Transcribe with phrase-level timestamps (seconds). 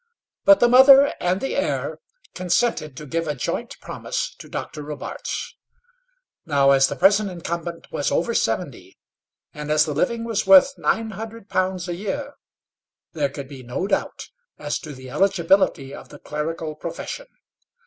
[0.45, 1.99] But the mother and the heir
[2.33, 4.81] consented to give a joint promise to Dr.
[4.81, 5.55] Robarts.
[6.43, 8.97] Now, as the present incumbent was over seventy,
[9.53, 12.33] and as the living was worth £900 a year,
[13.13, 17.27] there could be no doubt as to the eligibility of the clerical profession.